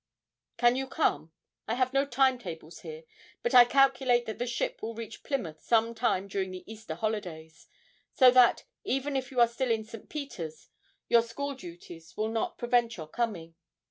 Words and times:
Can 0.57 0.75
you 0.75 0.87
come? 0.87 1.31
I 1.67 1.75
have 1.75 1.93
no 1.93 2.07
time 2.07 2.39
tables 2.39 2.79
here, 2.79 3.03
but 3.43 3.53
I 3.53 3.65
calculate 3.65 4.25
that 4.25 4.39
the 4.39 4.47
ship 4.47 4.81
will 4.81 4.95
reach 4.95 5.21
Plymouth 5.21 5.61
some 5.61 5.93
time 5.93 6.27
during 6.27 6.49
the 6.49 6.63
Easter 6.65 6.95
holidays, 6.95 7.67
so 8.11 8.31
that, 8.31 8.63
even 8.83 9.15
if 9.15 9.29
you 9.29 9.39
are 9.39 9.47
still 9.47 9.71
at 9.71 9.85
St. 9.85 10.09
Peter's, 10.09 10.69
your 11.07 11.21
school 11.21 11.53
duties 11.53 12.17
will 12.17 12.29
not 12.29 12.57
prevent 12.57 12.97
your 12.97 13.09
coming. 13.09 13.53